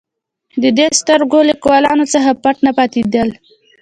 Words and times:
د 0.63 0.65
دې 0.77 0.87
سترګور 0.99 1.43
لیکوالانو 1.51 2.05
څخه 2.13 2.29
پټ 2.43 2.55
نه 2.65 2.71
پاتېدل. 2.77 3.29